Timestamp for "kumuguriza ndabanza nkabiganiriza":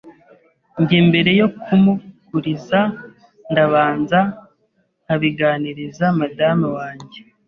1.63-6.05